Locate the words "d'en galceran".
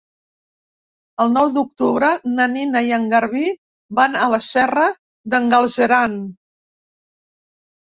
5.37-6.19